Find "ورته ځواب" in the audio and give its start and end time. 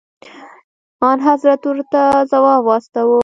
1.69-2.61